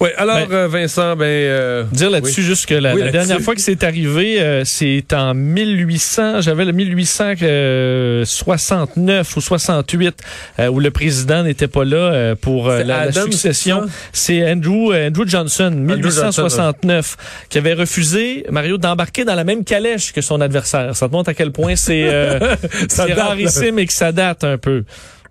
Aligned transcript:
Oui, 0.00 0.08
alors 0.16 0.46
Ben, 0.48 0.54
euh, 0.54 0.66
Vincent, 0.68 1.14
ben 1.14 1.26
euh, 1.26 1.84
Dire 1.92 2.08
là-dessus 2.08 2.40
oui. 2.40 2.46
juste 2.46 2.64
que 2.66 2.72
la, 2.74 2.94
Oui, 2.94 3.00
la 3.00 3.06
là-dessus. 3.06 3.26
dernière 3.28 3.44
fois 3.44 3.54
que 3.54 3.60
c'est 3.60 3.84
arrivé, 3.84 4.40
euh, 4.40 4.64
c'est 4.64 5.12
en 5.12 5.34
1800, 5.34 6.40
j'avais 6.40 6.64
le 6.64 6.72
1869 6.72 9.36
ou 9.36 9.40
68 9.42 10.16
euh, 10.58 10.68
où 10.68 10.80
le 10.80 10.90
président 10.90 11.42
n'était 11.42 11.68
pas 11.68 11.84
là 11.84 11.96
euh, 11.96 12.34
pour 12.34 12.70
euh, 12.70 12.82
la, 12.82 13.12
succession. 13.12 13.82
C'est 14.12 14.50
Andrew 14.50 14.90
euh, 14.92 15.08
Andrew 15.08 15.24
Johnson, 15.26 15.70
Johnson, 15.70 15.96
1869, 15.96 17.16
qui 17.50 17.58
avait 17.58 17.74
refusé 17.74 18.46
Mario 18.50 18.78
d'embarquer 18.78 19.26
dans 19.26 19.34
la 19.34 19.44
même 19.44 19.64
calèche 19.64 20.12
que 20.12 20.22
son 20.22 20.40
adversaire. 20.40 20.96
Ça 20.96 21.08
te 21.08 21.12
montre 21.12 21.28
à 21.28 21.34
quel 21.34 21.52
point 21.52 21.76
c'est 21.76 22.04
euh, 22.08 22.38
c'est 22.88 23.12
rarissime 23.12 23.78
et 23.78 23.84
que 23.86 23.92
ça 23.92 24.12
date 24.12 24.44
un 24.44 24.56
peu. 24.56 24.84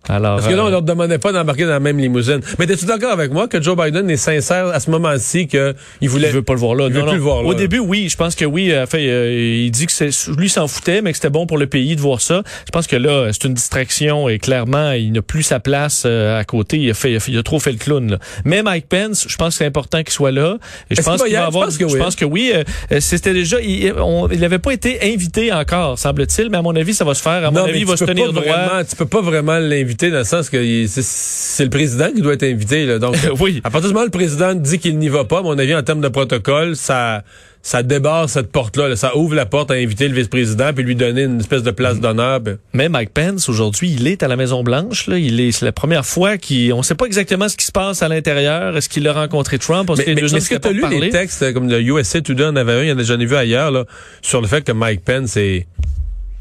Alors 0.07 0.37
Parce 0.37 0.47
que 0.47 0.53
là, 0.55 0.63
on 0.63 0.67
euh, 0.67 0.71
leur 0.71 0.81
demandait 0.81 1.17
pas 1.19 1.31
d'embarquer 1.31 1.65
dans 1.65 1.71
la 1.71 1.79
même 1.79 1.99
limousine. 1.99 2.39
Mais 2.57 2.65
es-tu 2.65 2.85
d'accord 2.85 3.11
avec 3.11 3.31
moi 3.31 3.47
que 3.47 3.61
Joe 3.61 3.75
Biden 3.77 4.09
est 4.09 4.17
sincère 4.17 4.67
à 4.67 4.79
ce 4.79 4.89
moment-ci 4.89 5.45
qu'il 5.47 6.09
voulait... 6.09 6.29
Il 6.29 6.33
veut 6.33 6.41
pas 6.41 6.53
le 6.53 6.59
voir 6.59 6.73
là. 6.73 6.85
Il 6.87 6.93
veut 6.93 7.01
Non, 7.01 7.07
plus 7.07 7.15
le 7.17 7.21
voir 7.21 7.43
là. 7.43 7.49
Au 7.49 7.53
début, 7.53 7.79
oui, 7.79 8.07
je 8.09 8.15
pense 8.17 8.33
que 8.33 8.45
oui. 8.45 8.71
euh, 8.71 8.85
Fait, 8.87 9.07
euh, 9.07 9.31
il 9.65 9.69
dit 9.71 9.85
que 9.85 9.91
c'est 9.91 10.09
lui 10.35 10.49
s'en 10.49 10.67
foutait, 10.67 11.01
mais 11.01 11.11
que 11.11 11.17
c'était 11.17 11.29
bon 11.29 11.45
pour 11.45 11.57
le 11.59 11.67
pays 11.67 11.95
de 11.95 12.01
voir 12.01 12.21
ça. 12.21 12.41
Je 12.65 12.71
pense 12.71 12.87
que 12.87 12.95
là, 12.95 13.29
c'est 13.33 13.43
une 13.43 13.53
distraction 13.53 14.29
et 14.29 14.39
clairement, 14.39 14.93
il 14.93 15.11
n'a 15.11 15.21
plus 15.21 15.43
sa 15.43 15.59
place 15.59 16.03
euh, 16.05 16.39
à 16.39 16.43
côté. 16.43 16.77
Il 16.77 16.89
a 16.89 16.93
fait, 16.93 17.11
il 17.11 17.15
a, 17.17 17.19
fait- 17.19 17.31
il 17.33 17.37
a 17.37 17.43
trop 17.43 17.59
fait 17.59 17.71
le 17.73 17.77
clown. 17.77 18.09
Là. 18.11 18.19
Mais 18.45 18.63
Mike 18.63 18.87
Pence, 18.87 19.25
je 19.27 19.35
pense 19.35 19.49
que 19.55 19.57
c'est 19.59 19.65
important 19.65 19.99
qu'il 20.01 20.13
soit 20.13 20.31
là. 20.31 20.57
Et 20.89 20.95
je 20.95 21.01
Est-ce 21.01 21.09
pense 21.09 21.21
qu'il 21.21 21.33
va 21.33 21.45
avoir. 21.45 21.65
Je 21.69 21.77
pense 21.77 21.77
que 21.77 21.87
je 21.87 21.93
oui. 21.93 21.99
pense 21.99 22.15
que 22.15 22.25
oui. 22.25 22.51
euh, 22.55 22.99
C'était 22.99 23.33
déjà. 23.33 23.57
Il 23.61 24.39
n'avait 24.39 24.59
pas 24.59 24.71
été 24.71 25.13
invité 25.13 25.51
encore, 25.53 25.99
semble-t-il. 25.99 26.49
Mais 26.49 26.57
à 26.57 26.61
mon 26.61 26.75
avis, 26.75 26.93
ça 26.95 27.03
va 27.05 27.13
se 27.13 27.21
faire. 27.21 27.45
À 27.45 27.51
mon 27.51 27.59
Non, 27.59 27.65
avis, 27.65 27.79
il 27.81 27.85
va 27.85 27.97
se 27.97 28.05
tenir 28.05 28.31
droit. 28.33 28.43
Vraiment, 28.43 28.83
tu 28.89 28.95
peux 28.95 29.05
pas 29.05 29.21
vraiment 29.21 29.59
l'inviter 29.59 29.98
dans 30.09 30.17
le 30.19 30.23
sens 30.23 30.49
que 30.49 30.85
c'est- 30.87 31.63
le 31.65 31.69
président 31.69 32.07
qui 32.13 32.21
doit 32.21 32.33
être 32.33 32.43
invité. 32.43 32.85
Là. 32.85 32.99
Donc, 32.99 33.15
Oui. 33.39 33.61
à 33.63 33.69
partir 33.69 33.89
du 33.89 33.93
moment 33.93 34.03
où 34.03 34.07
le 34.07 34.11
président 34.11 34.53
dit 34.55 34.79
qu'il 34.79 34.97
n'y 34.97 35.09
va 35.09 35.25
pas, 35.25 35.39
à 35.39 35.41
mon 35.41 35.57
avis, 35.57 35.75
en 35.75 35.83
termes 35.83 36.01
de 36.01 36.07
protocole, 36.09 36.75
ça 36.75 37.23
ça 37.61 37.83
débarre 37.83 38.29
cette 38.29 38.53
porte-là. 38.53 38.87
là. 38.87 38.95
Ça 38.95 39.17
ouvre 39.17 39.35
la 39.35 39.45
porte 39.45 39.69
à 39.69 39.73
inviter 39.73 40.07
le 40.07 40.15
vice-président 40.15 40.71
puis 40.73 40.81
lui 40.85 40.95
donner 40.95 41.23
une 41.23 41.41
espèce 41.41 41.61
de 41.61 41.71
place 41.71 41.99
d'honneur. 41.99 42.39
Ben, 42.39 42.57
Mais 42.73 42.87
Mike 42.87 43.13
Pence, 43.13 43.49
aujourd'hui, 43.49 43.91
il 43.91 44.07
est 44.07 44.23
à 44.23 44.29
la 44.29 44.37
Maison 44.37 44.63
Blanche. 44.63 45.07
Là. 45.07 45.17
Il 45.17 45.41
est, 45.41 45.51
c'est 45.51 45.65
la 45.65 45.73
première 45.73 46.05
fois 46.05 46.37
qu'on 46.37 46.77
ne 46.77 46.81
sait 46.83 46.95
pas 46.95 47.05
exactement 47.05 47.49
ce 47.49 47.57
qui 47.57 47.65
se 47.65 47.73
passe 47.73 48.01
à 48.01 48.07
l'intérieur. 48.07 48.77
Est-ce 48.77 48.87
qu'il 48.87 49.05
a 49.09 49.13
rencontré 49.13 49.57
Trump? 49.59 49.91
Mais, 49.97 50.05
que 50.05 50.11
mais- 50.11 50.21
est-ce 50.21 50.33
que 50.35 50.39
s'étaient 50.39 50.59
tu 50.61 50.67
as 50.69 50.71
lu 50.71 50.79
parlé. 50.81 50.99
les 51.01 51.09
textes 51.09 51.43
euh, 51.43 51.51
comme 51.51 51.67
le 51.69 51.81
USA 51.81 52.21
Today 52.21 52.45
en 52.45 52.55
avait 52.55 52.71
un, 52.71 52.83
il 52.83 52.89
y 52.89 52.91
en 52.93 52.97
a- 52.97 53.03
j'en 53.03 53.19
ai 53.19 53.25
vu 53.25 53.35
ailleurs, 53.35 53.71
là, 53.71 53.83
sur 54.21 54.39
le 54.39 54.47
fait 54.47 54.61
que 54.63 54.71
Mike 54.71 55.03
Pence 55.03 55.35
est 55.35 55.67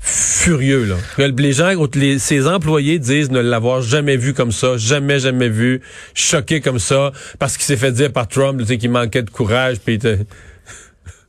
furieux. 0.01 0.85
Là. 0.85 0.97
Les 1.37 1.53
gens, 1.53 1.71
les, 1.95 2.19
ses 2.19 2.47
employés 2.47 2.99
disent 2.99 3.31
ne 3.31 3.41
l'avoir 3.41 3.83
jamais 3.83 4.17
vu 4.17 4.35
comme 4.35 4.53
ça, 4.53 4.77
jamais, 4.77 5.19
jamais 5.19 5.49
vu, 5.49 5.81
choqué 6.15 6.61
comme 6.61 6.79
ça, 6.79 7.13
parce 7.39 7.57
qu'il 7.57 7.67
s'est 7.67 7.77
fait 7.77 7.93
dire 7.93 8.13
par 8.13 8.29
Trump 8.29 8.61
tu 8.61 8.67
sais, 8.67 8.79
qu'il 8.79 8.91
manquait 8.91 9.23
de 9.23 9.31
courage. 9.31 9.79
Puis 9.85 9.95
il 9.95 9.97
était- 9.97 10.19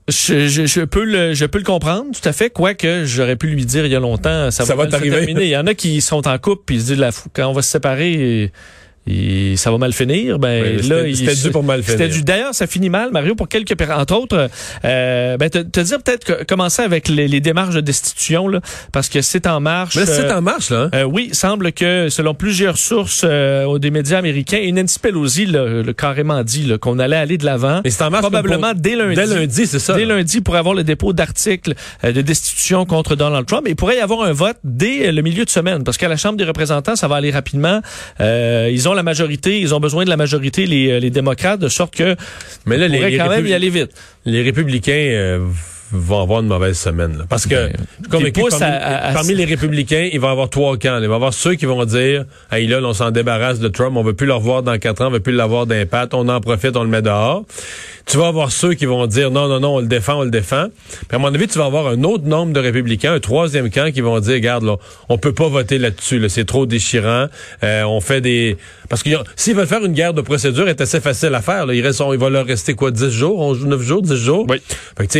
Je, 0.07 0.47
je, 0.47 0.65
je 0.65 0.81
peux 0.81 1.03
le, 1.03 1.33
je 1.33 1.45
peux 1.45 1.59
le 1.59 1.63
comprendre, 1.63 2.05
tout 2.19 2.27
à 2.27 2.33
fait. 2.33 2.49
Quoique, 2.49 3.05
j'aurais 3.05 3.35
pu 3.35 3.47
lui 3.47 3.65
dire 3.65 3.85
il 3.85 3.91
y 3.91 3.95
a 3.95 3.99
longtemps, 3.99 4.49
ça, 4.49 4.65
Ça 4.65 4.75
va 4.75 4.87
t'arriver. 4.87 5.27
Il 5.29 5.43
y 5.47 5.57
en 5.57 5.67
a 5.67 5.73
qui 5.75 6.01
sont 6.01 6.27
en 6.27 6.37
couple 6.39 6.63
puis 6.65 6.77
ils 6.77 6.81
se 6.81 6.85
disent 6.87 6.97
la, 6.99 7.11
fou- 7.11 7.29
quand 7.33 7.47
on 7.47 7.53
va 7.53 7.61
se 7.61 7.69
séparer, 7.71 8.51
et 9.09 9.55
ça 9.57 9.71
va 9.71 9.77
mal 9.77 9.93
finir. 9.93 10.39
Ben 10.39 10.61
Ouais, 10.61 10.73
là, 10.77 11.13
c'était- 11.13 11.33
il- 11.33 11.41
dû 11.43 11.51
pour 11.51 11.63
mal 11.63 11.83
finir. 11.83 12.09
D'ailleurs, 12.23 12.53
ça 12.53 12.67
finit 12.67 12.89
mal, 12.89 13.11
Mario, 13.11 13.35
pour 13.35 13.47
quelques 13.47 13.75
entre 13.91 14.15
autres. 14.15 14.49
Euh, 14.85 15.37
ben 15.37 15.49
te, 15.49 15.59
te 15.59 15.79
dire 15.79 16.01
peut-être 16.01 16.23
que- 16.25 16.43
commencer 16.43 16.81
avec 16.81 17.07
les, 17.07 17.27
les 17.27 17.39
démarches 17.39 17.75
de 17.75 17.81
destitution 17.81 18.47
là, 18.47 18.61
parce 18.91 19.09
que 19.09 19.21
c'est 19.21 19.47
en 19.47 19.59
marche. 19.59 19.95
Mais 19.95 20.01
là, 20.05 20.07
c'est 20.07 20.25
Euh, 20.25 20.37
en 20.37 20.41
marche, 20.41 20.69
là. 20.69 20.83
hein? 20.83 20.89
euh, 20.93 21.03
oui, 21.03 21.29
semble 21.33 21.71
que 21.71 22.09
selon 22.09 22.33
plusieurs 22.33 22.77
sources 22.77 23.21
euh, 23.23 23.77
des 23.79 23.91
médias 23.91 24.17
américains, 24.19 24.59
et 24.61 24.71
Nancy 24.71 24.99
Pelosi 24.99 25.45
l'a 25.45 25.83
carrément 25.95 26.43
dit 26.43 26.71
qu'on 26.79 26.99
allait 26.99 27.15
aller 27.15 27.37
de 27.37 27.45
l'avant. 27.45 27.81
Mais 27.83 27.89
c'est 27.89 28.03
en 28.03 28.09
marche 28.09 28.21
probablement 28.23 28.71
pour- 28.73 28.81
dès 28.81 28.95
lundi. 28.95 29.15
Dès 29.15 29.25
lundi, 29.25 29.65
c'est 29.67 29.79
ça. 29.79 29.95
Dès 29.95 30.05
là. 30.05 30.15
lundi 30.17 30.41
pour 30.41 30.55
avoir 30.55 30.75
le 30.75 30.83
dépôt 30.83 31.13
d'articles 31.13 31.73
euh, 32.03 32.11
de 32.11 32.21
destitution 32.21 32.85
contre 32.85 33.15
Donald 33.15 33.45
Trump. 33.45 33.65
Et 33.67 33.71
il 33.71 33.75
pourrait 33.75 33.97
y 33.97 34.01
avoir 34.01 34.23
un 34.23 34.33
vote 34.33 34.57
dès 34.63 35.11
le 35.11 35.21
milieu 35.21 35.45
de 35.45 35.49
semaine 35.49 35.83
parce 35.83 35.97
qu'à 35.97 36.07
la 36.07 36.17
Chambre 36.17 36.37
des 36.37 36.43
représentants, 36.43 36.95
ça 36.95 37.07
va 37.07 37.15
aller 37.15 37.31
rapidement. 37.31 37.81
Euh, 38.19 38.69
ils 38.71 38.87
ont 38.89 38.93
la 38.99 39.03
majorité, 39.03 39.59
ils 39.59 39.73
ont 39.73 39.79
besoin 39.79 40.03
de 40.03 40.09
la 40.09 40.17
majorité, 40.17 40.65
les, 40.65 40.91
euh, 40.91 40.99
les 40.99 41.09
démocrates, 41.09 41.59
de 41.59 41.69
sorte 41.69 41.95
que 41.95 42.15
Mais 42.65 42.77
là, 42.77 42.85
on 42.85 42.89
les, 42.89 42.97
pourrait 42.97 43.11
les 43.11 43.17
quand 43.17 43.29
même 43.29 43.47
y 43.47 43.53
aller 43.53 43.69
vite. 43.69 43.91
les 44.25 44.41
républicains 44.43 44.91
euh, 44.93 45.39
vont 45.91 46.21
avoir 46.21 46.41
une 46.41 46.47
mauvaise 46.47 46.77
semaine. 46.77 47.17
là. 47.17 47.25
parce 47.29 47.45
que, 47.45 47.69
Ben, 48.09 48.31
pousse 48.31 48.57
parmi, 48.59 48.63
à- 48.65 48.77
à- 48.77 49.09
à- 49.09 49.13
parmi 49.13 49.33
les 49.35 49.45
républicains, 49.45 50.09
il 50.11 50.19
va 50.19 50.27
y 50.27 50.31
avoir 50.31 50.49
trois 50.49 50.77
camps. 50.77 50.93
là. 50.95 51.01
Il 51.01 51.07
va 51.07 51.13
y 51.13 51.15
avoir 51.15 51.33
ceux 51.33 51.55
qui 51.55 51.65
vont 51.65 51.83
dire 51.85 52.25
Hey, 52.51 52.67
là, 52.67 52.79
on 52.83 52.93
s'en 52.93 53.11
débarrasse 53.11 53.59
de 53.59 53.67
Trump, 53.67 53.95
on 53.97 54.03
veut 54.03 54.13
plus 54.13 54.27
le 54.27 54.33
revoir 54.33 54.63
dans 54.63 54.77
quatre 54.77 55.01
ans, 55.01 55.07
on 55.07 55.11
veut 55.11 55.19
plus 55.19 55.33
l'avoir 55.33 55.65
d'impact, 55.65 56.13
on 56.13 56.27
en 56.29 56.39
profite, 56.41 56.75
on 56.77 56.83
le 56.83 56.89
met 56.89 57.01
dehors. 57.01 57.43
Tu 58.05 58.17
vas 58.17 58.27
avoir 58.27 58.51
ceux 58.51 58.73
qui 58.73 58.85
vont 58.87 59.05
dire 59.05 59.29
non, 59.29 59.47
non, 59.47 59.59
non, 59.59 59.75
on 59.75 59.79
le 59.81 59.87
défend, 59.87 60.15
on 60.19 60.23
le 60.23 60.31
défend. 60.31 60.67
Puis 61.07 61.15
à 61.15 61.19
mon 61.19 61.33
avis, 61.33 61.47
tu 61.47 61.59
vas 61.59 61.65
avoir 61.65 61.87
un 61.87 62.03
autre 62.03 62.25
nombre 62.25 62.53
de 62.53 62.59
républicains, 62.59 63.13
un 63.13 63.19
troisième 63.19 63.69
camp 63.69 63.91
qui 63.93 64.01
vont 64.01 64.19
dire, 64.19 64.33
regarde, 64.33 64.63
là, 64.63 64.77
on 65.09 65.17
peut 65.19 65.33
pas 65.33 65.47
voter 65.47 65.77
là-dessus, 65.77 66.17
là, 66.17 66.27
c'est 66.29 66.45
trop 66.45 66.65
déchirant. 66.65 67.27
Euh, 67.63 67.83
on 67.83 68.01
fait 68.01 68.21
des... 68.21 68.57
Parce 68.89 69.03
que 69.03 69.11
s'ils 69.35 69.55
veulent 69.55 69.67
faire 69.67 69.85
une 69.85 69.93
guerre 69.93 70.15
de 70.15 70.21
procédure, 70.21 70.65
c'est 70.67 70.81
assez 70.81 70.99
facile 70.99 71.35
à 71.35 71.41
faire. 71.41 71.67
Là. 71.67 71.75
Il, 71.75 71.85
reste, 71.85 72.01
il 72.11 72.17
va 72.17 72.29
leur 72.31 72.47
rester 72.47 72.73
quoi, 72.73 72.89
10 72.89 73.11
jours, 73.11 73.39
11, 73.39 73.65
9 73.65 73.81
jours, 73.81 74.01
10 74.01 74.15
jours? 74.15 74.45
Oui. 74.49 74.59
Fait 74.97 75.05
que, 75.05 75.13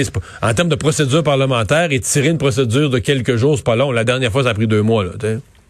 termes 0.60 0.70
de 0.70 0.76
procédure 0.76 1.24
parlementaire, 1.24 1.88
et 1.94 2.02
tirer 2.02 2.28
une 2.28 2.38
procédure 2.38 2.90
de 2.90 3.00
quelques 3.00 3.38
jours, 3.38 3.56
c'est 3.56 3.64
pas 3.64 3.78
long. 3.78 3.94
La 3.94 4.04
dernière 4.04 4.30
fois, 4.30 4.44
ça 4.44 4.50
a 4.50 4.54
pris 4.54 4.68
deux 4.68 4.82
mois. 4.82 5.06
Là. 5.06 5.12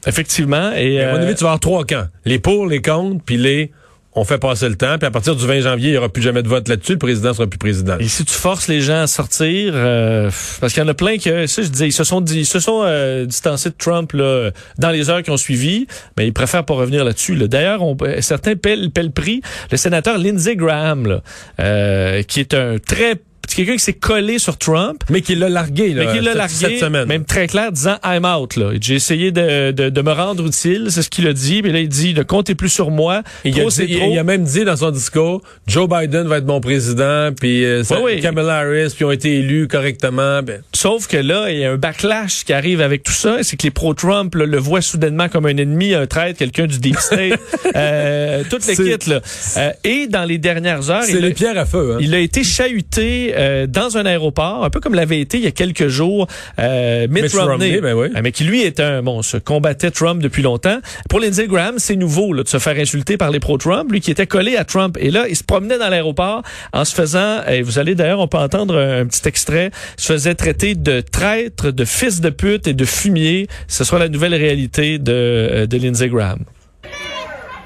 Effectivement. 0.08 0.72
Et, 0.76 1.00
À 1.00 1.12
mon 1.12 1.20
euh, 1.20 1.22
avis, 1.24 1.36
tu 1.36 1.44
vas 1.44 1.50
avoir 1.52 1.60
trois 1.60 1.86
camps. 1.86 2.08
Les 2.26 2.40
pour, 2.40 2.66
les 2.66 2.82
contre, 2.82 3.24
puis 3.24 3.38
les 3.38 3.72
on 4.16 4.24
fait 4.24 4.40
passer 4.40 4.68
le 4.68 4.76
temps. 4.76 4.98
Puis 4.98 5.06
à 5.06 5.12
partir 5.12 5.36
du 5.36 5.46
20 5.46 5.62
janvier, 5.62 5.90
il 5.90 5.92
n'y 5.92 5.98
aura 6.00 6.10
plus 6.10 6.24
jamais 6.24 6.42
de 6.42 6.48
vote 6.48 6.68
là-dessus. 6.68 6.94
Le 6.94 6.98
président 6.98 7.32
sera 7.34 7.46
plus 7.46 7.60
président. 7.60 7.98
Et 8.00 8.08
si 8.08 8.26
tu 8.26 8.34
forces 8.34 8.68
les 8.68 8.82
gens 8.82 9.04
à 9.04 9.08
sortir, 9.08 9.74
euh, 9.76 10.32
parce 10.60 10.74
qu'il 10.74 10.82
y 10.82 10.86
en 10.86 10.90
a 10.90 10.96
plein 10.96 11.18
que, 11.20 11.46
ça 11.46 11.62
je 11.62 11.68
disais, 11.68 11.88
ils 11.88 11.94
se 11.94 12.04
sont, 12.04 12.26
ils 12.26 12.48
se 12.48 12.60
sont 12.60 12.82
euh, 12.84 13.28
distancés 13.28 13.70
de 13.70 13.76
Trump 13.78 14.12
là, 14.14 14.50
dans 14.80 14.90
les 14.90 15.12
heures 15.12 15.22
qui 15.22 15.30
ont 15.30 15.38
suivi, 15.38 15.86
mais 16.18 16.26
ils 16.26 16.34
préfèrent 16.34 16.66
pas 16.66 16.74
revenir 16.74 17.06
là-dessus. 17.06 17.36
Là. 17.36 17.48
D'ailleurs, 17.48 17.84
on- 17.84 17.96
euh, 18.02 18.20
certains 18.22 18.56
paient, 18.56 18.76
le- 18.76 18.90
prix. 19.12 19.42
Le 19.72 19.78
sénateur 19.78 20.18
Lindsey 20.18 20.56
Graham, 20.56 21.06
là, 21.06 21.22
euh, 21.60 22.24
qui 22.24 22.40
est 22.40 22.56
un 22.56 22.78
très 22.80 23.22
c'est 23.50 23.56
quelqu'un 23.58 23.74
qui 23.74 23.80
s'est 23.84 23.94
collé 23.94 24.40
sur 24.40 24.58
Trump, 24.58 25.04
Mais 25.10 25.22
qui 25.22 25.36
l'a 25.36 25.50
largué, 25.50 25.94
là, 25.94 26.06
mais 26.06 26.18
qui 26.18 26.24
l'a 26.24 26.34
largué, 26.34 26.54
cette 26.54 26.80
semaine. 26.80 27.06
même 27.08 27.26
très 27.26 27.48
clair, 27.48 27.72
disant 27.72 27.98
I'm 28.06 28.26
out. 28.26 28.56
Là. 28.56 28.72
J'ai 28.80 28.96
essayé 28.96 29.32
de, 29.32 29.72
de, 29.72 29.90
de 29.90 30.02
me 30.02 30.12
rendre 30.12 30.46
utile, 30.46 30.88
c'est 30.90 31.02
ce 31.02 31.10
qu'il 31.10 31.28
a 31.28 31.34
dit, 31.34 31.62
mais 31.64 31.72
là 31.72 31.80
il 31.80 31.90
dit 31.90 32.14
ne 32.14 32.24
comptez 32.24 32.56
plus 32.56 32.70
sur 32.70 32.92
moi. 32.92 33.24
il, 33.44 33.54
Trop, 33.54 33.68
a 33.68 33.72
c'est 33.72 33.86
dit- 33.88 33.98
trop. 33.98 34.10
il 34.12 34.18
a 34.18 34.24
même 34.24 34.44
dit 34.44 34.64
dans 34.66 34.76
son 34.78 34.92
discours, 34.92 35.42
Joe 35.68 35.88
Biden 35.90 36.28
va 36.28 36.38
être 36.38 36.46
mon 36.46 36.62
président, 36.62 37.32
puis 37.38 37.66
euh, 37.66 37.84
ça- 37.84 38.00
Oui, 38.02 38.14
oui. 38.16 38.22
Kamala 38.22 38.58
Harris, 38.60 38.94
puis 38.96 39.06
ont 39.06 39.12
été 39.12 39.40
élus 39.40 39.68
correctement. 39.68 40.42
Ben, 40.44 40.62
Sauf 40.74 41.08
que 41.08 41.18
là, 41.18 41.50
il 41.52 41.60
y 41.60 41.66
a 41.66 41.72
un 41.72 41.78
backlash 41.78 42.44
qui 42.46 42.54
arrive 42.54 42.82
avec 42.82 43.04
tout 43.04 43.12
ça. 43.12 43.38
C'est 43.42 43.58
que 43.58 43.64
les 43.64 43.72
pro-Trump 43.72 44.36
le 44.36 44.58
voient 44.58 44.82
soudainement 44.82 45.28
comme 45.30 45.46
un 45.46 45.58
ennemi, 45.58 45.94
un 45.94 46.06
traître, 46.08 46.38
quelqu'un 46.40 46.68
du 46.68 46.80
deep 46.80 46.98
state, 46.98 47.40
euh, 47.76 48.44
toute 48.50 48.66
l'équipe. 48.68 49.04
là. 49.08 49.22
Euh, 49.58 49.72
et 49.84 50.08
dans 50.08 50.24
les 50.26 50.38
dernières 50.38 50.90
heures, 50.90 51.04
c'est 51.04 51.20
les 51.20 51.34
pierres 51.34 51.58
à 51.58 51.66
feu. 51.66 51.94
Hein? 51.96 51.98
il 52.02 52.14
a 52.14 52.20
été 52.20 52.44
chahuté 52.44 53.34
euh, 53.40 53.68
dans 53.68 53.98
un 53.98 54.06
aéroport, 54.06 54.64
un 54.64 54.70
peu 54.70 54.80
comme 54.80 54.94
l'avait 54.94 55.20
été 55.20 55.38
il 55.38 55.44
y 55.44 55.48
a 55.48 55.52
quelques 55.52 55.88
jours 55.88 56.28
euh, 56.60 57.08
Mitt, 57.10 57.24
Mitt 57.24 57.34
Romney, 57.34 57.52
Romney, 57.52 57.82
ben 57.82 57.94
oui. 57.94 58.08
Euh, 58.16 58.20
mais 58.24 58.32
qui 58.32 58.44
lui 58.44 58.62
est 58.62 58.80
un 58.80 59.02
bon, 59.02 59.22
se 59.22 59.38
combattait 59.38 59.92
Trump 59.92 60.22
depuis 60.22 60.44
longtemps. 60.44 60.80
Pour 61.10 61.20
Lindsey 61.20 61.48
Graham, 61.48 61.80
c'est 61.80 61.96
nouveau 61.96 62.34
là, 62.34 62.44
de 62.44 62.48
se 62.48 62.60
faire 62.60 62.78
insulter 62.78 63.18
par 63.18 63.32
les 63.32 63.40
pro-Trump, 63.40 63.92
lui 63.92 64.02
qui 64.02 64.12
était 64.12 64.28
collé 64.28 64.56
à 64.56 64.64
Trump. 64.64 64.98
Et 65.00 65.12
là, 65.12 65.26
il 65.28 65.36
se 65.36 65.44
promenait 65.44 65.78
dans 65.78 65.90
l'aéroport 65.90 66.44
en 66.74 66.86
se 66.86 66.94
faisant, 66.94 67.44
et 67.48 67.62
vous 67.62 67.80
allez 67.80 67.96
d'ailleurs, 67.96 68.20
on 68.20 68.28
peut 68.28 68.38
entendre 68.38 68.78
un, 68.78 69.02
un 69.02 69.06
petit 69.06 69.28
extrait, 69.28 69.72
se 69.98 70.14
faisait 70.14 70.36
traiter 70.36 70.76
de 70.76 71.02
traître, 71.02 71.72
de 71.72 71.86
fils 71.86 72.22
de 72.22 72.30
pute 72.30 72.68
et 72.68 72.74
de 72.74 72.86
fumier. 72.86 73.48
Ce 73.68 73.84
sera 73.84 74.00
la 74.00 74.10
nouvelle 74.10 74.36
réalité 74.36 75.00
de, 75.00 75.14
euh, 75.14 75.66
de 75.66 75.78
Lindsey 75.78 76.10
Graham. 76.10 76.46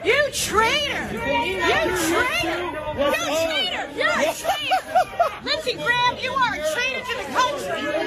You 0.05 0.72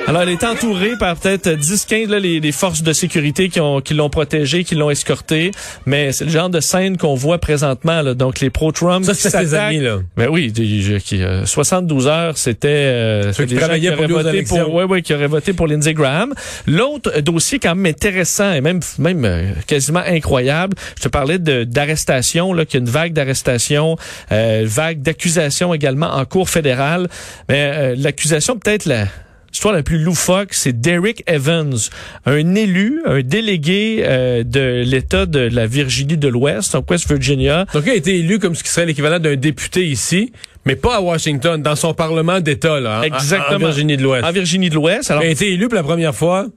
Alors, 0.09 0.23
elle 0.23 0.29
est 0.29 0.45
entourée 0.45 0.93
par 1.01 1.17
peut-être 1.17 1.49
10-15 1.49 2.07
là, 2.09 2.21
les, 2.21 2.39
les 2.39 2.53
forces 2.53 2.83
de 2.85 2.93
sécurité 2.93 3.49
qui 3.49 3.59
ont 3.61 3.81
qui 3.81 3.93
l'ont 3.93 4.09
protégée, 4.09 4.63
qui 4.63 4.77
l'ont 4.77 4.89
escortée. 4.89 5.51
Mais 5.85 6.13
c'est 6.13 6.25
le 6.27 6.31
genre 6.31 6.49
de 6.49 6.61
scène 6.61 6.97
qu'on 6.97 7.15
voit 7.17 7.39
présentement. 7.39 8.03
Là. 8.03 8.15
Donc, 8.15 8.39
les 8.39 8.49
pro-Trump 8.51 9.05
Ça, 9.05 9.13
qui 9.15 9.19
c'est 9.23 9.31
ses 9.31 9.47
s'attaquent- 9.47 9.69
amis, 9.75 9.81
là. 9.81 9.99
Ben 10.17 10.29
oui, 10.31 10.53
des- 10.53 10.99
qui, 11.01 11.23
euh, 11.25 11.45
72 11.45 12.07
heures, 12.07 12.39
c'était 12.39 12.69
euh, 12.69 13.33
Ceux 13.33 13.45
qui 13.47 13.55
des 13.55 13.61
gens 13.61 13.67
travaillaient 13.67 13.97
pour 13.97 14.07
voté 14.07 14.43
pour, 14.45 14.75
ouais, 14.75 14.85
ouais, 14.85 15.03
qui 15.03 15.13
auraient 15.13 15.27
voté 15.27 15.53
pour 15.53 15.67
Lindsey 15.67 15.93
Graham. 15.93 16.35
L'autre 16.69 17.21
dossier 17.21 17.59
quand 17.59 17.75
même 17.75 17.87
intéressant 17.87 18.53
et 18.53 18.61
même 18.61 18.79
même 18.99 19.25
euh, 19.25 19.51
quasiment 19.67 20.03
incroyable. 20.07 20.77
Je 20.97 21.03
te 21.03 21.09
parlais 21.09 21.41
de 21.41 21.65
d'arrestation 21.65 22.53
là, 22.53 22.65
qu'il 22.65 22.79
y 22.79 22.83
a 22.83 22.87
une 22.87 22.93
vague 22.93 23.13
d'arrestation, 23.13 23.97
euh, 24.31 24.63
vague 24.67 25.03
d'accusations 25.03 25.75
également 25.75 26.15
en 26.15 26.25
cour 26.27 26.49
fédérale. 26.49 27.09
Mais 27.49 27.73
euh, 27.75 27.95
l'accusation 27.99 28.57
peut-être 28.57 28.85
la 28.87 29.07
L'histoire 29.57 29.73
la 29.73 29.83
plus 29.83 29.97
loufoque, 29.97 30.53
c'est 30.53 30.79
Derek 30.79 31.23
Evans, 31.27 31.75
un 32.27 32.55
élu, 32.57 33.01
un 33.07 33.23
délégué 33.23 34.03
euh, 34.05 34.45
de 34.45 34.83
l'État 34.85 35.25
de 35.25 35.39
la 35.39 35.67
Virginie 35.67 36.19
de 36.19 36.29
l'Ouest, 36.29 36.75
donc 36.75 36.91
West 36.91 37.09
Virginia, 37.09 37.65
Donc, 37.73 37.85
il 37.87 37.91
a 37.93 37.95
été 37.95 38.19
élu 38.19 38.39
comme 38.39 38.55
ce 38.55 38.63
qui 38.63 38.69
serait 38.69 38.85
l'équivalent 38.85 39.19
d'un 39.19 39.35
député 39.37 39.87
ici, 39.87 40.31
mais 40.67 40.77
pas 40.77 40.97
à 40.97 41.01
Washington, 41.01 41.63
dans 41.63 41.75
son 41.75 41.95
parlement 41.95 42.39
d'État, 42.41 42.81
là, 42.81 42.99
en- 42.99 43.01
en- 43.01 43.03
Exactement. 43.05 43.55
en 43.55 43.59
Virginie 43.71 43.97
de 43.97 44.03
l'Ouest. 44.03 44.25
en 44.27 44.31
Virginie 44.33 44.69
de 44.69 44.75
l'Ouest. 44.75 45.11
Alors, 45.11 45.23
Il 45.23 45.29
a 45.29 45.31
été 45.31 45.51
élu 45.51 45.69
pour 45.69 45.77
la 45.77 45.83
première 45.85 46.15
fois 46.15 46.49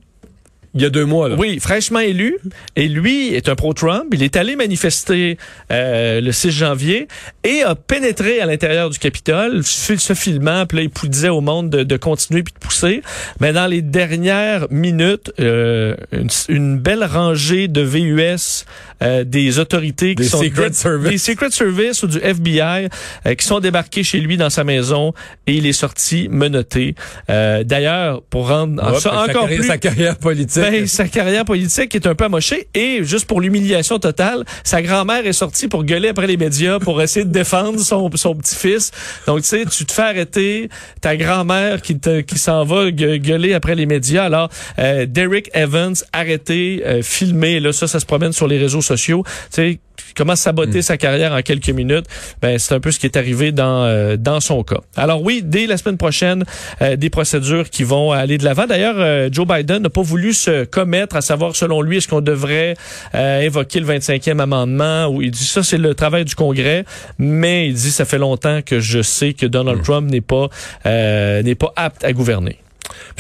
il 0.80 0.84
y 0.84 0.86
a 0.86 0.90
deux 0.90 1.06
mois. 1.06 1.30
Là. 1.30 1.36
Oui, 1.38 1.60
fraîchement 1.60 2.00
élu. 2.00 2.38
Et 2.76 2.88
lui 2.88 3.34
est 3.34 3.50
un 3.50 3.56
pro-Trump. 3.56 4.06
Il 4.14 4.24
est 4.24 4.36
allé 4.38 4.56
manifester 4.56 5.38
euh, 5.72 6.22
le 6.22 6.32
6 6.32 6.52
janvier 6.52 7.08
et 7.44 7.62
a 7.64 7.76
pénétré 7.76 8.40
à 8.42 8.46
l'intérieur 8.46 8.90
du 8.90 8.98
Capitole, 9.00 9.64
se 9.64 9.96
se 9.98 10.14
filmant, 10.14 10.66
puis 10.66 10.78
là, 10.78 10.84
il 11.04 11.10
disait 11.10 11.30
au 11.30 11.42
monde 11.42 11.70
de, 11.70 11.84
de 11.84 11.98
continuer 11.98 12.44
puis 12.44 12.54
de 12.54 12.60
pousser. 12.60 13.02
Mais 13.40 13.52
dans 13.54 13.68
les 13.68 13.82
dernières 13.82 14.68
minutes, 14.72 15.32
euh, 15.40 15.96
une, 16.12 16.30
une 16.48 16.80
belle 16.80 17.04
rangée 17.04 17.68
de 17.68 17.82
VUS 17.82 18.66
euh, 19.02 19.24
des 19.24 19.60
autorités 19.60 20.16
qui 20.16 20.24
Des 20.24 20.30
sont 20.30 20.42
Secret 20.44 20.74
Service. 20.74 21.10
des 21.12 21.18
Secret 21.18 21.52
Service 21.52 22.04
ou 22.04 22.08
du 22.08 22.18
FBI 22.20 22.88
euh, 23.26 23.36
qui 23.36 23.46
sont 23.46 23.60
débarqués 23.60 24.04
chez 24.04 24.20
lui 24.20 24.38
dans 24.38 24.50
sa 24.50 24.64
maison 24.64 25.14
et 25.48 25.54
il 25.56 25.66
est 25.66 25.74
sorti 25.74 26.28
menotté. 26.30 26.96
Euh, 27.30 27.64
D'ailleurs, 27.64 28.22
pour 28.30 28.48
rendre 28.48 28.82
ça 29.00 29.00
sa 29.00 29.22
encore 29.24 29.26
carrière- 29.44 29.60
plus 29.60 29.68
Sa 29.68 29.78
carrière 29.78 30.18
politique. 30.18 30.62
ben, 30.62 30.69
sa 30.88 31.08
carrière 31.08 31.46
politique 31.46 31.96
est 31.96 32.08
un 32.08 32.16
peu 32.16 32.26
amochée 32.26 32.68
et 32.74 33.04
juste 33.04 33.26
pour 33.26 33.42
l'humiliation 33.42 34.00
totale, 34.00 34.44
sa 34.64 34.82
grand-mère 34.82 35.26
est 35.26 35.34
sortie 35.34 35.68
pour 35.68 35.84
gueuler 35.84 36.10
après 36.10 36.28
les 36.28 36.38
médias 36.38 36.80
pour 36.80 37.02
essayer 37.02 37.26
de 37.26 37.32
défendre 37.32 37.80
son, 37.80 38.10
son 38.16 38.36
petit-fils. 38.36 38.92
Donc 39.28 39.42
tu 39.42 39.48
sais, 39.48 39.66
tu 39.66 39.86
te 39.86 39.92
fais 39.92 40.02
arrêter, 40.04 40.70
ta 41.02 41.16
grand-mère 41.18 41.82
qui 41.82 41.98
qui 42.28 42.38
s'en 42.38 42.64
va 42.64 42.92
gue- 42.92 43.18
gueuler 43.20 43.54
après 43.54 43.76
les 43.76 43.86
médias. 43.86 44.26
Alors 44.26 44.50
euh, 44.80 45.06
Derek 45.06 45.50
Evans 45.54 45.96
arrêté, 46.14 46.82
euh, 46.86 47.02
filmé, 47.02 47.60
là 47.60 47.72
ça 47.74 47.88
ça 47.88 48.00
se 48.00 48.06
promène 48.06 48.34
sur 48.34 48.48
les 48.48 48.58
réseaux 48.58 48.82
sociaux. 48.82 49.24
Tu 49.26 49.32
sais 49.52 49.80
commence 50.20 50.42
à 50.42 50.50
saboter 50.50 50.82
sa 50.82 50.98
carrière 50.98 51.34
en 51.34 51.42
quelques 51.42 51.70
minutes? 51.70 52.06
Ben, 52.42 52.60
c'est 52.60 52.76
un 52.76 52.80
peu 52.80 52.92
ce 52.92 53.00
qui 53.00 53.06
est 53.06 53.18
arrivé 53.18 53.52
dans 53.52 53.86
euh, 53.86 54.18
dans 54.18 54.40
son 54.40 54.64
cas. 54.64 54.82
Alors 54.96 55.24
oui, 55.24 55.42
dès 55.44 55.66
la 55.66 55.78
semaine 55.78 55.98
prochaine, 55.98 56.44
euh, 56.82 56.96
des 56.96 57.10
procédures 57.10 57.70
qui 57.70 57.84
vont 57.84 58.12
aller 58.12 58.38
de 58.38 58.44
l'avant. 58.44 58.66
D'ailleurs, 58.68 58.96
euh, 58.98 59.30
Joe 59.32 59.48
Biden 59.48 59.84
n'a 59.84 59.90
pas 59.90 60.02
voulu 60.02 60.34
se 60.34 60.66
commettre 60.66 61.16
à 61.16 61.22
savoir, 61.22 61.56
selon 61.56 61.82
lui, 61.82 61.98
est-ce 61.98 62.08
qu'on 62.08 62.22
devrait 62.22 62.76
euh, 63.16 63.42
évoquer 63.42 63.80
le 63.80 63.88
25e 63.88 64.40
amendement 64.40 65.08
ou 65.08 65.22
il 65.22 65.32
dit 65.32 65.46
ça, 65.46 65.64
c'est 65.64 65.78
le 65.78 65.96
travail 65.96 66.26
du 66.26 66.36
Congrès, 66.36 66.86
mais 67.18 67.68
il 67.68 67.74
dit 67.74 67.92
ça 67.92 68.06
fait 68.06 68.18
longtemps 68.18 68.62
que 68.62 68.80
je 68.80 69.02
sais 69.02 69.34
que 69.34 69.46
Donald 69.46 69.82
Trump 69.84 70.10
n'est 70.10 70.22
pas 70.22 70.50
euh, 70.86 71.42
n'est 71.44 71.56
pas 71.56 71.72
apte 71.76 72.04
à 72.04 72.14
gouverner. 72.14 72.58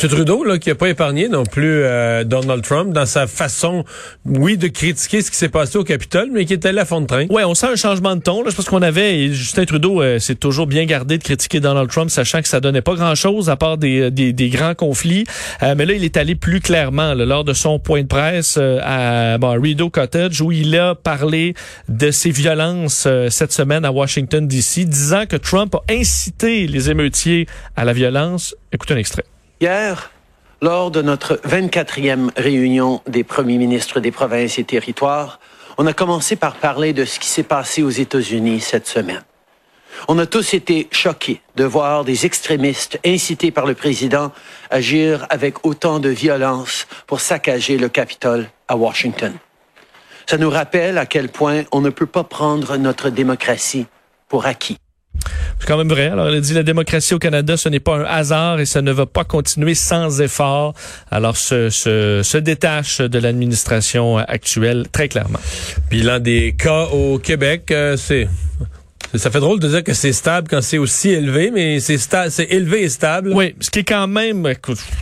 M. 0.02 0.10
Trudeau, 0.10 0.44
là, 0.44 0.58
qui 0.58 0.70
n'a 0.70 0.76
pas 0.76 0.90
épargné 0.90 1.28
non 1.28 1.44
plus 1.44 1.84
euh, 1.84 2.24
Donald 2.24 2.64
Trump 2.64 2.94
dans 2.94 3.06
sa 3.06 3.28
façon, 3.28 3.84
oui, 4.26 4.58
de 4.58 4.68
critiquer 4.68 5.22
ce 5.22 5.32
qui 5.32 5.38
s'est 5.38 5.50
passé 5.50 5.78
au 5.78 5.84
Capitole, 5.84 6.30
mais 6.32 6.46
qui 6.46 6.54
est 6.54 6.66
allé 6.66 6.80
à 6.80 6.86
fond 6.86 7.02
de 7.02 7.08
train. 7.08 7.26
Ouais, 7.30 7.44
on 7.44 7.56
sent 7.56 7.68
un 7.68 7.76
changement 7.76 8.16
de 8.16 8.22
ton. 8.22 8.44
Là, 8.44 8.50
c'est 8.50 8.56
parce 8.56 8.70
qu'on 8.70 8.82
avait 8.82 9.20
et 9.20 9.34
Justin 9.34 9.66
Trudeau 9.66 10.02
euh, 10.02 10.20
s'est 10.20 10.36
toujours 10.36 10.68
bien 10.68 10.86
gardé 10.86 11.18
de 11.18 11.24
critiquer 11.24 11.60
Donald 11.60 11.90
Trump, 11.90 12.10
sachant 12.10 12.42
que 12.42 12.48
ça 12.48 12.60
donnait 12.60 12.82
pas 12.82 12.96
grand-chose 12.96 13.50
à 13.50 13.56
part 13.56 13.78
des, 13.78 14.12
des, 14.12 14.34
des 14.34 14.50
grands 14.50 14.76
conflits. 14.76 15.26
Euh, 15.64 15.76
mais 15.78 15.86
là, 15.86 15.94
il 15.94 16.04
est 16.04 16.18
allé 16.18 16.36
plus 16.36 16.60
clairement 16.62 17.14
là, 17.14 17.26
lors 17.26 17.44
de 17.44 17.54
son 17.54 17.80
point 17.80 18.04
de 18.04 18.08
presse 18.08 18.58
euh, 18.58 18.80
à 18.84 19.38
bon, 19.38 19.60
Rideau 19.60 19.90
Cottage, 19.90 20.42
où 20.42 20.52
il 20.52 20.78
a 20.78 20.96
parlé 20.96 21.54
de 21.88 22.12
ses 22.12 22.32
violences 22.32 23.06
euh, 23.08 23.30
cette 23.30 23.52
semaine 23.52 23.86
à 23.86 23.92
Washington 23.92 24.48
D.C., 24.48 24.86
disant 24.86 25.26
que 25.26 25.36
Trump 25.36 25.76
a 25.76 25.82
incité 25.90 26.68
les 26.68 26.90
émeutiers 26.90 27.48
à 27.76 27.86
la 27.86 27.94
violence. 27.94 28.56
Écoutez 28.72 28.94
un 28.94 28.98
extrait. 28.98 29.26
Hier, 29.62 30.10
lors 30.62 30.90
de 30.90 31.02
notre 31.02 31.36
24e 31.46 32.30
réunion 32.38 33.02
des 33.08 33.26
premiers 33.26 33.58
ministres 33.58 34.00
des 34.00 34.12
provinces 34.12 34.58
et 34.58 34.64
territoires, 34.64 35.42
on 35.78 35.86
a 35.86 35.92
commencé 35.92 36.38
par 36.38 36.56
parler 36.56 36.94
de 36.94 37.04
ce 37.04 37.20
qui 37.20 37.28
s'est 37.28 37.44
passé 37.44 37.84
aux 37.84 37.90
États-Unis 37.90 38.62
cette 38.62 38.88
semaine. 38.88 39.22
On 40.08 40.18
a 40.18 40.26
tous 40.26 40.54
été 40.54 40.88
choqués 40.94 41.42
de 41.58 41.66
voir 41.66 42.06
des 42.06 42.26
extrémistes 42.26 43.02
incités 43.06 43.52
par 43.52 43.66
le 43.66 43.74
président 43.74 44.32
agir 44.70 45.28
avec 45.30 45.66
autant 45.66 46.00
de 46.00 46.08
violence 46.08 46.88
pour 47.06 47.20
saccager 47.20 47.78
le 47.78 47.90
Capitole 47.90 48.48
à 48.70 48.78
Washington. 48.78 49.34
Ça 50.26 50.38
nous 50.38 50.50
rappelle 50.50 50.98
à 50.98 51.06
quel 51.06 51.28
point 51.28 51.64
on 51.74 51.82
ne 51.82 51.90
peut 51.90 52.06
pas 52.06 52.24
prendre 52.24 52.78
notre 52.78 53.10
démocratie 53.10 53.88
pour 54.30 54.46
acquis. 54.46 54.78
C'est 55.60 55.68
quand 55.68 55.78
même 55.78 55.90
vrai. 55.90 56.08
Alors, 56.08 56.30
il 56.30 56.38
a 56.38 56.40
dit 56.40 56.54
la 56.54 56.64
démocratie 56.64 57.14
au 57.14 57.20
Canada, 57.20 57.58
ce 57.58 57.70
n'est 57.70 57.80
pas 57.80 57.98
un 57.98 58.06
hasard 58.06 58.60
et 58.60 58.66
ça 58.66 58.82
ne 58.82 58.92
va 58.92 59.06
pas 59.06 59.24
continuer 59.24 59.76
sans 59.76 60.22
effort. 60.22 60.74
Alors, 61.12 61.38
se, 61.38 61.70
se, 61.70 62.22
se 62.24 62.38
détache 62.38 63.02
de 63.02 63.20
l'administration 63.20 64.18
actuelle 64.18 64.88
très 64.92 65.08
clairement. 65.08 65.40
Bilan 65.90 66.20
des 66.20 66.56
cas 66.58 66.86
au 66.86 67.20
Québec, 67.20 67.72
euh, 67.72 67.98
c'est... 67.98 68.28
Ça 69.16 69.32
fait 69.32 69.40
drôle 69.40 69.60
de 69.60 69.68
dire 69.68 69.84
que 69.84 69.94
c'est 69.94 70.14
stable 70.14 70.48
quand 70.48 70.62
c'est 70.62 70.78
aussi 70.78 71.10
élevé, 71.10 71.50
mais 71.52 71.80
c'est 71.80 71.98
c'est 71.98 72.52
élevé 72.52 72.84
et 72.84 72.90
stable. 72.90 73.34
Oui, 73.34 73.56
ce 73.60 73.72
qui 73.72 73.80
est 73.80 73.84
quand 73.84 74.08
même 74.08 74.48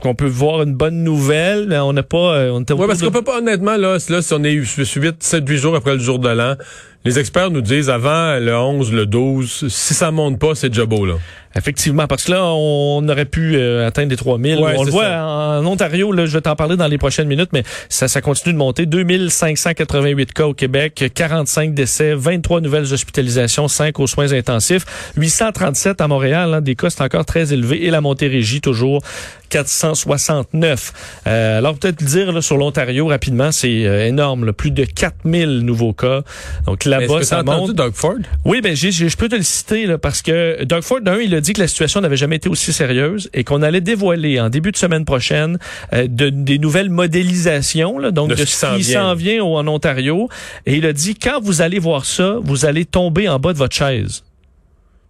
qu'on 0.02 0.16
peut 0.16 0.28
voir 0.28 0.62
une 0.64 0.76
bonne 0.76 1.04
nouvelle. 1.04 1.66
mais 1.68 1.78
On 1.80 1.92
n'a 1.92 2.04
pas, 2.04 2.38
euh, 2.38 2.52
on 2.52 2.62
était 2.62 2.72
Oui, 2.72 2.88
parce 2.88 3.02
qu'on 3.02 3.12
peut 3.12 3.22
pas, 3.22 3.40
honnêtement, 3.40 3.76
là, 3.76 3.98
là 4.08 4.22
si 4.22 4.34
on 4.34 4.44
est 4.46 4.52
8, 4.52 5.16
7, 5.20 5.44
8 5.46 5.58
jours 5.58 5.76
après 5.76 5.94
le 5.94 6.00
jour 6.00 6.20
de 6.20 6.30
l'an, 6.30 6.56
les 7.06 7.20
experts 7.20 7.52
nous 7.52 7.62
disent 7.62 7.90
avant 7.90 8.38
le 8.40 8.56
11, 8.56 8.92
le 8.92 9.06
12, 9.06 9.68
si 9.70 9.94
ça 9.94 10.12
monte 10.12 10.40
pas, 10.40 10.56
c'est 10.56 10.70
déjà 10.70 10.86
beau, 10.86 11.06
là. 11.06 11.16
Effectivement, 11.56 12.06
parce 12.06 12.26
que 12.26 12.32
là, 12.34 12.44
on 12.44 13.08
aurait 13.10 13.26
pu 13.26 13.56
euh, 13.56 13.88
atteindre 13.88 14.10
les 14.10 14.16
3000. 14.16 14.60
Ouais, 14.60 14.76
on 14.78 14.84
le 14.84 14.92
voit 14.92 15.06
ça. 15.06 15.26
en 15.26 15.66
Ontario, 15.66 16.12
là, 16.12 16.28
je 16.28 16.34
vais 16.34 16.42
t'en 16.42 16.56
parler 16.56 16.76
dans 16.78 16.86
les 16.88 17.00
prochaines 17.00 17.28
minutes, 17.28 17.50
mais 17.52 17.64
ça, 17.90 18.08
ça 18.08 18.22
continue 18.22 18.54
de 18.54 18.60
monter. 18.60 18.86
2588 18.86 20.34
cas 20.34 20.46
au 20.46 20.54
Québec, 20.54 21.12
45 21.16 21.74
décès, 21.74 22.14
23 22.14 22.62
nouvelles 22.62 22.94
hospitalisations, 22.94 23.68
5 23.68 24.00
aux 24.00 24.06
soins 24.06 24.34
intensifs, 24.34 24.86
837 25.18 26.00
à 26.00 26.08
Montréal. 26.08 26.54
hein, 26.54 26.62
des 26.62 26.76
cas, 26.76 26.92
c'est 26.92 27.02
encore 27.02 27.26
très 27.26 27.52
élevé. 27.54 27.86
Et 27.86 27.90
la 27.90 28.02
Montérégie, 28.02 28.62
toujours 28.62 29.02
469. 29.50 31.22
Euh, 31.26 31.58
alors, 31.58 31.78
peut-être 31.78 32.02
le 32.02 32.08
dire 32.08 32.32
là, 32.32 32.42
sur 32.42 32.58
l'Ontario 32.58 33.08
rapidement, 33.08 33.52
c'est 33.52 33.86
euh, 33.86 34.06
énorme. 34.06 34.46
là, 34.46 34.54
plus 34.54 34.72
de 34.72 34.86
4000 34.86 35.62
nouveaux 35.62 35.94
cas. 35.94 36.22
Donc 36.66 36.86
là-bas, 36.88 37.24
ça 37.24 37.38
t'as 37.38 37.44
monte. 37.44 37.56
entendu 37.56 37.74
Doug 37.74 37.94
Ford? 37.94 38.16
Oui, 38.46 38.62
ben 38.62 38.76
je 38.76 39.16
peux 39.16 39.30
te 39.30 39.36
le 39.36 39.44
citer 39.44 39.86
là, 39.86 39.98
parce 39.98 40.22
que 40.22 40.64
Doug 40.64 40.82
Ford, 40.82 41.02
d'un, 41.02 41.18
il 41.20 41.34
a 41.36 41.42
dit 41.42 41.54
que 41.54 41.62
la 41.62 41.68
situation 41.68 42.02
n'avait 42.02 42.18
jamais 42.18 42.38
été 42.38 42.50
aussi 42.50 42.74
sérieuse 42.74 43.30
et 43.34 43.44
qu'on 43.44 43.62
allait 43.62 43.82
dévoiler 43.82 44.40
en 44.40 44.50
début 44.50 44.72
de 44.72 44.78
semaine 44.78 45.06
prochaine 45.06 45.58
euh, 45.94 46.08
de, 46.10 46.30
des 46.30 46.58
nouvelles 46.60 46.90
modélisations, 46.90 47.98
là, 48.00 48.12
donc 48.12 48.30
De 48.30 48.36
de, 48.36 48.46
ce 48.46 48.76
qui 48.78 48.84
s'en 48.84 49.14
vient 49.16 49.44
au- 49.44 49.58
en 49.58 49.68
Ontario. 49.68 50.30
Et 50.66 50.76
il 50.78 50.86
a 50.86 50.94
dit, 50.94 51.16
quand 51.16 51.40
vous 51.42 51.62
allez 51.62 51.80
voir 51.80 52.06
ça, 52.06 52.38
vous 52.44 52.66
allez 52.66 52.86
tomber 52.86 53.28
en 53.30 53.40
bas 53.40 53.54
de 53.54 53.58
votre 53.58 53.76
chaise. 53.76 54.24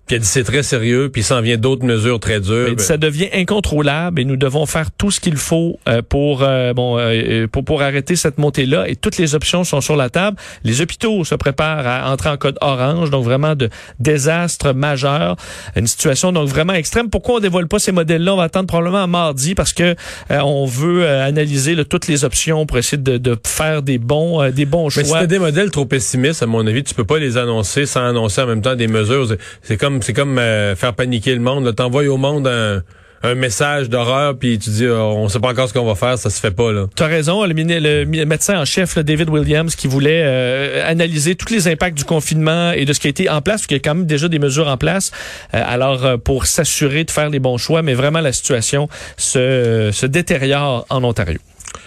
Puis 0.08 0.16
a 0.16 0.20
dit 0.20 0.26
c'est 0.26 0.44
très 0.46 0.64
sérieux, 0.64 1.10
puis 1.12 1.22
il 1.22 1.26
s'en 1.26 1.42
vient 1.42 1.58
d'autres 1.58 1.86
mesures 1.86 2.20
très 2.20 2.40
dures. 2.40 2.74
Dit, 2.76 2.84
ça 2.84 2.96
devient 2.98 3.28
incontrôlable 3.34 4.22
et 4.22 4.26
nous 4.26 4.38
devons 4.38 4.66
faire 4.66 4.90
tout 4.92 5.12
ce 5.12 5.20
qu'il 5.20 5.36
faut 5.36 5.80
euh, 5.90 6.02
pour, 6.02 6.44
euh, 6.44 6.74
bon, 6.74 6.98
euh, 6.98 7.46
pour 7.48 7.66
pour 7.66 7.82
arrêter 7.82 8.16
cette 8.16 8.38
montée-là. 8.38 8.88
Et 8.88 8.96
toutes 8.96 9.18
les 9.18 9.36
options 9.36 9.64
sont 9.66 9.82
sur 9.82 9.96
la 9.98 10.10
table. 10.10 10.38
Les 10.64 10.80
hôpitaux 10.82 11.26
se 11.26 11.36
préparent 11.36 11.86
à 11.86 12.12
entrer 12.12 12.30
en 12.30 12.38
code 12.38 12.58
orange, 12.62 13.10
donc 13.10 13.26
vraiment 13.26 13.56
de 13.56 13.70
désastre 14.00 14.74
majeur. 14.74 15.36
Une 15.76 15.88
situation 15.88 16.32
donc 16.32 16.48
vraiment 16.48 16.74
extrême. 16.74 17.10
Pourquoi 17.10 17.36
on 17.36 17.40
dévoile 17.40 17.68
pas 17.68 17.80
ces 17.80 17.92
modèles-là? 17.92 18.34
On 18.34 18.38
va 18.38 18.44
attendre 18.44 18.68
probablement 18.68 19.04
à 19.04 19.08
mardi 19.08 19.56
parce 19.56 19.74
que 19.74 19.96
euh, 20.32 20.40
on 20.40 20.66
veut 20.66 21.06
analyser 21.08 21.76
là, 21.76 21.84
toutes 21.84 22.08
les 22.08 22.24
options 22.24 22.66
pour 22.66 22.78
essayer 22.78 22.98
de, 23.02 23.18
de 23.18 23.36
faire 23.46 23.82
des 23.82 23.98
bons 23.98 24.42
euh, 24.42 24.52
des 24.52 24.66
bons 24.66 24.86
Mais 24.96 25.04
si 25.04 25.10
choix. 25.10 25.26
des 25.28 25.40
modèles 25.40 25.72
trop 25.72 25.86
pessimistes, 25.86 26.42
à 26.44 26.46
mon 26.46 26.66
avis, 26.66 26.84
tu 26.84 26.94
peux 26.94 27.04
pas 27.04 27.20
les 27.20 27.38
annoncer 27.38 27.86
sans 27.86 28.06
annoncer 28.08 28.42
en 28.42 28.48
même 28.48 28.62
temps 28.62 28.76
des 28.76 28.88
mesures. 28.88 29.28
C'est- 29.28 29.38
C'est 29.62 29.78
c'est 30.04 30.14
comme 30.14 30.38
euh, 30.40 30.76
faire 30.76 30.94
paniquer 30.94 31.34
le 31.34 31.42
monde. 31.42 31.76
T'envoies 31.76 32.08
au 32.08 32.18
monde 32.18 32.48
un, 32.48 32.82
un 33.24 33.36
message 33.36 33.90
d'horreur, 33.90 34.38
puis 34.38 34.60
tu 34.60 34.70
dis, 34.70 34.86
euh, 34.86 35.02
on 35.02 35.28
sait 35.28 35.40
pas 35.40 35.50
encore 35.50 35.68
ce 35.68 35.74
qu'on 35.74 35.86
va 35.86 35.96
faire, 35.96 36.18
ça 36.18 36.30
se 36.30 36.40
fait 36.40 36.52
pas, 36.52 36.72
là. 36.72 36.86
Tu 36.96 37.04
as 37.04 37.08
raison, 37.08 37.44
le, 37.44 37.54
le 37.54 38.26
médecin 38.26 38.60
en 38.60 38.66
chef, 38.66 38.98
David 39.00 39.30
Williams, 39.30 39.76
qui 39.76 39.88
voulait 39.88 40.22
euh, 40.24 40.88
analyser 40.88 41.36
tous 41.36 41.52
les 41.52 41.68
impacts 41.68 41.98
du 41.98 42.04
confinement 42.04 42.72
et 42.72 42.86
de 42.86 42.94
ce 42.94 43.00
qui 43.00 43.08
a 43.08 43.10
été 43.10 43.30
en 43.30 43.42
place, 43.42 43.62
parce 43.62 43.68
qu'il 43.68 43.78
y 43.78 43.80
a 43.80 43.84
quand 43.84 43.96
même 43.96 44.06
déjà 44.06 44.28
des 44.28 44.40
mesures 44.40 44.68
en 44.68 44.78
place, 44.78 45.12
euh, 45.54 45.64
alors 45.66 46.06
euh, 46.06 46.18
pour 46.18 46.46
s'assurer 46.46 47.04
de 47.04 47.12
faire 47.12 47.30
les 47.30 47.40
bons 47.40 47.58
choix, 47.58 47.82
mais 47.82 47.96
vraiment 47.96 48.22
la 48.22 48.34
situation 48.34 48.88
se, 49.18 49.90
se 49.92 50.06
détériore 50.06 50.86
en 50.90 51.04
Ontario. 51.04 51.40